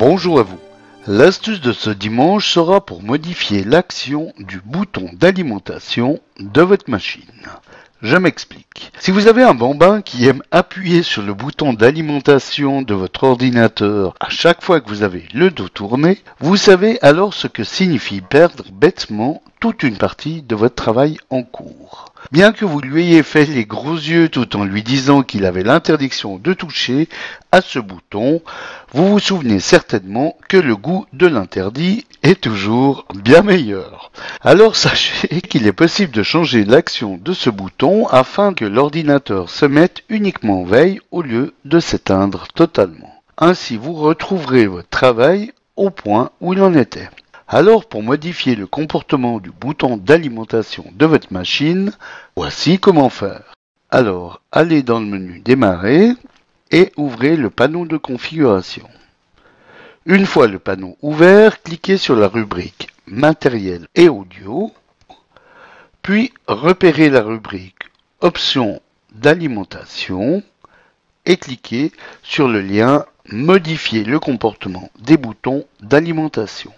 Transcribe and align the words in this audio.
Bonjour 0.00 0.40
à 0.40 0.44
vous. 0.44 0.58
L'astuce 1.06 1.60
de 1.60 1.74
ce 1.74 1.90
dimanche 1.90 2.50
sera 2.50 2.80
pour 2.80 3.02
modifier 3.02 3.64
l'action 3.64 4.32
du 4.38 4.58
bouton 4.64 5.10
d'alimentation 5.12 6.20
de 6.38 6.62
votre 6.62 6.88
machine. 6.88 7.20
Je 8.00 8.16
m'explique. 8.16 8.92
Si 8.98 9.10
vous 9.10 9.28
avez 9.28 9.42
un 9.42 9.52
bambin 9.52 10.00
qui 10.00 10.26
aime 10.26 10.42
appuyer 10.52 11.02
sur 11.02 11.20
le 11.20 11.34
bouton 11.34 11.74
d'alimentation 11.74 12.80
de 12.80 12.94
votre 12.94 13.24
ordinateur 13.24 14.14
à 14.20 14.30
chaque 14.30 14.62
fois 14.62 14.80
que 14.80 14.88
vous 14.88 15.02
avez 15.02 15.28
le 15.34 15.50
dos 15.50 15.68
tourné, 15.68 16.22
vous 16.38 16.56
savez 16.56 16.98
alors 17.02 17.34
ce 17.34 17.46
que 17.46 17.62
signifie 17.62 18.22
perdre 18.22 18.64
bêtement 18.72 19.42
toute 19.60 19.82
une 19.82 19.98
partie 19.98 20.40
de 20.40 20.56
votre 20.56 20.76
travail 20.76 21.18
en 21.28 21.42
cours. 21.42 22.14
Bien 22.32 22.52
que 22.52 22.64
vous 22.64 22.80
lui 22.80 23.02
ayez 23.02 23.22
fait 23.22 23.44
les 23.44 23.66
gros 23.66 23.94
yeux 23.94 24.30
tout 24.30 24.56
en 24.56 24.64
lui 24.64 24.82
disant 24.82 25.22
qu'il 25.22 25.44
avait 25.44 25.62
l'interdiction 25.62 26.38
de 26.38 26.54
toucher 26.54 27.08
à 27.52 27.60
ce 27.60 27.78
bouton, 27.78 28.40
vous 28.92 29.08
vous 29.08 29.18
souvenez 29.20 29.60
certainement 29.60 30.36
que 30.48 30.56
le 30.56 30.74
goût 30.74 31.06
de 31.12 31.28
l'interdit 31.28 32.06
est 32.24 32.40
toujours 32.40 33.06
bien 33.14 33.42
meilleur. 33.42 34.10
Alors 34.40 34.74
sachez 34.74 35.40
qu'il 35.48 35.66
est 35.68 35.72
possible 35.72 36.12
de 36.12 36.24
changer 36.24 36.64
l'action 36.64 37.16
de 37.16 37.32
ce 37.32 37.50
bouton 37.50 38.08
afin 38.08 38.52
que 38.52 38.64
l'ordinateur 38.64 39.48
se 39.48 39.64
mette 39.64 40.02
uniquement 40.08 40.62
en 40.62 40.64
veille 40.64 41.00
au 41.12 41.22
lieu 41.22 41.54
de 41.64 41.78
s'éteindre 41.78 42.48
totalement. 42.54 43.14
Ainsi 43.38 43.76
vous 43.76 43.92
retrouverez 43.92 44.66
votre 44.66 44.88
travail 44.88 45.52
au 45.76 45.90
point 45.90 46.30
où 46.40 46.52
il 46.52 46.60
en 46.60 46.74
était. 46.74 47.10
Alors 47.46 47.86
pour 47.86 48.02
modifier 48.02 48.56
le 48.56 48.66
comportement 48.66 49.38
du 49.38 49.50
bouton 49.52 49.98
d'alimentation 49.98 50.84
de 50.92 51.06
votre 51.06 51.32
machine, 51.32 51.92
voici 52.34 52.80
comment 52.80 53.08
faire. 53.08 53.54
Alors 53.88 54.40
allez 54.50 54.82
dans 54.82 54.98
le 54.98 55.06
menu 55.06 55.40
Démarrer 55.44 56.14
et 56.70 56.92
ouvrez 56.96 57.36
le 57.36 57.50
panneau 57.50 57.86
de 57.86 57.96
configuration. 57.96 58.88
Une 60.06 60.26
fois 60.26 60.46
le 60.46 60.58
panneau 60.58 60.96
ouvert, 61.02 61.62
cliquez 61.62 61.96
sur 61.96 62.16
la 62.16 62.28
rubrique 62.28 62.88
Matériel 63.06 63.86
et 63.94 64.08
audio, 64.08 64.72
puis 66.02 66.32
repérez 66.46 67.10
la 67.10 67.22
rubrique 67.22 67.74
Options 68.20 68.80
d'alimentation 69.14 70.42
et 71.26 71.36
cliquez 71.36 71.92
sur 72.22 72.48
le 72.48 72.60
lien 72.60 73.04
Modifier 73.32 74.02
le 74.02 74.18
comportement 74.18 74.90
des 74.98 75.16
boutons 75.16 75.64
d'alimentation. 75.80 76.72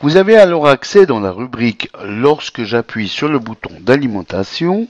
Vous 0.00 0.16
avez 0.16 0.36
alors 0.36 0.68
accès 0.68 1.06
dans 1.06 1.20
la 1.20 1.30
rubrique 1.30 1.90
Lorsque 2.04 2.64
j'appuie 2.64 3.08
sur 3.08 3.28
le 3.28 3.38
bouton 3.38 3.72
d'alimentation 3.80 4.88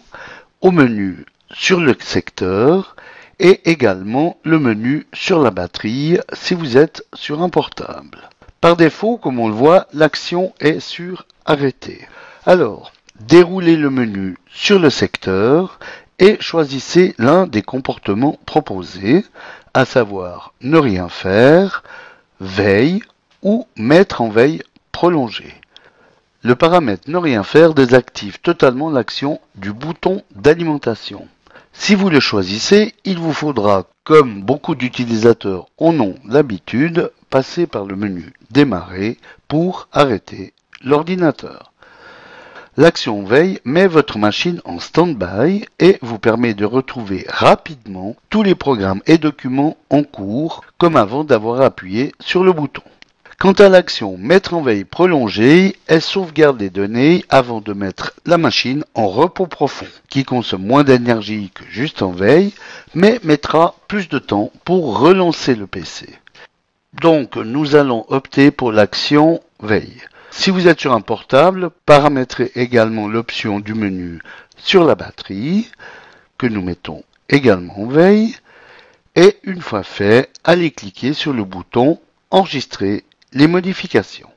au 0.62 0.72
menu 0.72 1.24
sur 1.52 1.80
le 1.80 1.94
secteur 2.00 2.96
et 3.38 3.70
également 3.70 4.38
le 4.44 4.58
menu 4.58 5.06
sur 5.12 5.40
la 5.40 5.50
batterie 5.50 6.18
si 6.32 6.54
vous 6.54 6.76
êtes 6.76 7.04
sur 7.14 7.42
un 7.42 7.48
portable. 7.48 8.30
Par 8.60 8.76
défaut, 8.76 9.16
comme 9.16 9.38
on 9.38 9.48
le 9.48 9.54
voit, 9.54 9.86
l'action 9.92 10.52
est 10.60 10.80
sur 10.80 11.26
Arrêter. 11.44 12.08
Alors, 12.44 12.92
déroulez 13.20 13.76
le 13.76 13.90
menu 13.90 14.36
sur 14.48 14.78
le 14.78 14.90
secteur 14.90 15.78
et 16.18 16.38
choisissez 16.40 17.14
l'un 17.18 17.46
des 17.46 17.62
comportements 17.62 18.38
proposés, 18.46 19.24
à 19.74 19.84
savoir 19.84 20.54
ne 20.62 20.78
rien 20.78 21.08
faire, 21.08 21.84
veille 22.40 23.02
ou 23.42 23.66
mettre 23.76 24.22
en 24.22 24.28
veille 24.28 24.62
prolongé. 24.92 25.54
Le 26.42 26.54
paramètre 26.54 27.10
ne 27.10 27.18
rien 27.18 27.42
faire 27.42 27.74
désactive 27.74 28.40
totalement 28.40 28.90
l'action 28.90 29.40
du 29.56 29.72
bouton 29.72 30.22
d'alimentation. 30.34 31.28
Si 31.78 31.94
vous 31.94 32.10
le 32.10 32.18
choisissez, 32.18 32.94
il 33.04 33.18
vous 33.18 33.32
faudra, 33.32 33.84
comme 34.02 34.42
beaucoup 34.42 34.74
d'utilisateurs 34.74 35.66
en 35.78 35.98
ont 36.00 36.16
l'habitude, 36.26 37.12
passer 37.30 37.66
par 37.68 37.84
le 37.84 37.94
menu 37.94 38.32
Démarrer 38.50 39.18
pour 39.46 39.88
arrêter 39.92 40.52
l'ordinateur. 40.82 41.72
L'action 42.76 43.24
veille 43.24 43.60
met 43.64 43.86
votre 43.86 44.18
machine 44.18 44.60
en 44.64 44.80
stand-by 44.80 45.66
et 45.78 45.98
vous 46.02 46.18
permet 46.18 46.54
de 46.54 46.64
retrouver 46.64 47.24
rapidement 47.28 48.16
tous 48.30 48.42
les 48.42 48.54
programmes 48.54 49.02
et 49.06 49.18
documents 49.18 49.76
en 49.88 50.02
cours 50.02 50.62
comme 50.78 50.96
avant 50.96 51.24
d'avoir 51.24 51.60
appuyé 51.60 52.12
sur 52.20 52.42
le 52.42 52.52
bouton. 52.52 52.82
Quant 53.38 53.52
à 53.52 53.68
l'action 53.68 54.16
mettre 54.16 54.54
en 54.54 54.62
veille 54.62 54.84
prolongée, 54.84 55.76
elle 55.88 56.00
sauvegarde 56.00 56.58
les 56.58 56.70
données 56.70 57.22
avant 57.28 57.60
de 57.60 57.74
mettre 57.74 58.14
la 58.24 58.38
machine 58.38 58.82
en 58.94 59.08
repos 59.08 59.46
profond, 59.46 59.86
qui 60.08 60.24
consomme 60.24 60.64
moins 60.64 60.84
d'énergie 60.84 61.50
que 61.54 61.62
juste 61.68 62.00
en 62.00 62.12
veille, 62.12 62.54
mais 62.94 63.20
mettra 63.24 63.74
plus 63.88 64.08
de 64.08 64.18
temps 64.18 64.50
pour 64.64 64.98
relancer 64.98 65.54
le 65.54 65.66
PC. 65.66 66.08
Donc 66.94 67.36
nous 67.36 67.76
allons 67.76 68.06
opter 68.08 68.50
pour 68.50 68.72
l'action 68.72 69.40
veille. 69.60 70.00
Si 70.30 70.48
vous 70.50 70.66
êtes 70.66 70.80
sur 70.80 70.94
un 70.94 71.02
portable, 71.02 71.68
paramétrez 71.84 72.52
également 72.54 73.06
l'option 73.06 73.60
du 73.60 73.74
menu 73.74 74.20
sur 74.56 74.82
la 74.82 74.94
batterie, 74.94 75.70
que 76.38 76.46
nous 76.46 76.62
mettons 76.62 77.04
également 77.28 77.80
en 77.80 77.86
veille, 77.86 78.34
et 79.14 79.36
une 79.42 79.60
fois 79.60 79.82
fait, 79.82 80.30
allez 80.42 80.70
cliquer 80.70 81.12
sur 81.12 81.34
le 81.34 81.44
bouton 81.44 82.00
Enregistrer 82.32 83.04
les 83.36 83.46
modifications. 83.46 84.30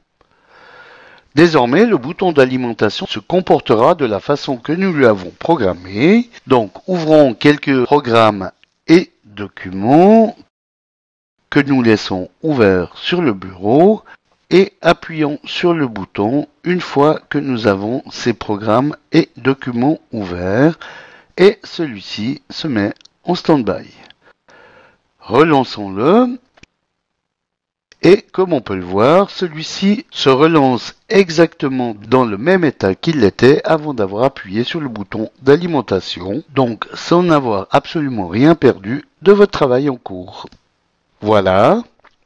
Désormais, 1.36 1.86
le 1.86 1.98
bouton 1.98 2.34
d'alimentation 2.34 3.06
se 3.06 3.20
comportera 3.20 3.96
de 3.96 4.06
la 4.06 4.20
façon 4.20 4.58
que 4.58 4.74
nous 4.74 4.92
lui 4.92 5.06
avons 5.06 5.32
programmé. 5.40 6.30
Donc, 6.48 6.72
ouvrons 6.88 7.34
quelques 7.34 7.86
programmes 7.86 8.52
et 8.88 9.12
documents 9.24 10.36
que 11.50 11.62
nous 11.62 11.82
laissons 11.82 12.30
ouverts 12.44 12.92
sur 12.96 13.22
le 13.22 13.34
bureau 13.34 14.04
et 14.50 14.74
appuyons 14.82 15.40
sur 15.46 15.74
le 15.74 15.88
bouton 15.88 16.48
une 16.64 16.82
fois 16.82 17.22
que 17.30 17.38
nous 17.38 17.68
avons 17.68 18.04
ces 18.12 18.34
programmes 18.34 18.96
et 19.14 19.30
documents 19.38 20.00
ouverts 20.12 20.78
et 21.38 21.60
celui-ci 21.64 22.42
se 22.50 22.68
met 22.68 22.94
en 23.24 23.36
stand-by. 23.36 23.88
Relançons-le 25.20 26.40
et 28.02 28.22
comme 28.22 28.54
on 28.54 28.62
peut 28.62 28.76
le 28.76 28.84
voir, 28.84 29.30
celui-ci 29.30 30.06
se 30.10 30.30
relance 30.30 30.96
exactement 31.10 31.96
dans 32.08 32.24
le 32.24 32.38
même 32.38 32.64
état 32.64 32.96
qu'il 32.96 33.20
l'était 33.20 33.62
avant 33.66 33.94
d'avoir 33.94 34.24
appuyé 34.24 34.64
sur 34.64 34.80
le 34.80 34.88
bouton 34.88 35.30
d'alimentation, 35.42 36.44
donc 36.56 36.88
sans 36.94 37.30
avoir 37.30 37.68
absolument 37.72 38.28
rien 38.28 38.56
perdu 38.56 39.06
de 39.22 39.34
votre 39.34 39.52
travail 39.52 39.90
en 39.90 39.98
cours. 39.98 40.48
Voilà, 41.22 41.84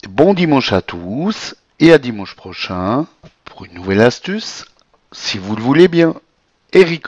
bon 0.07 0.35
dimanche 0.35 0.73
à 0.73 0.81
tous 0.81 1.55
et 1.79 1.91
à 1.91 1.97
dimanche 1.97 2.35
prochain 2.35 3.07
pour 3.43 3.65
une 3.65 3.73
nouvelle 3.73 4.01
astuce, 4.01 4.65
si 5.11 5.39
vous 5.39 5.55
le 5.55 5.63
voulez 5.63 5.87
bien. 5.87 6.13
Eric 6.71 7.07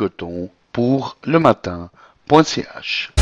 pour 0.72 1.18
le 1.24 1.40
matin.ch 1.40 3.15